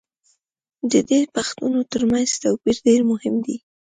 د 0.91 0.93
دې 1.09 1.21
پوښتنو 1.33 1.81
تر 1.91 2.01
منځ 2.11 2.29
توپیر 2.41 2.77
دېر 2.87 3.01
مهم 3.11 3.35
دی. 3.45 3.57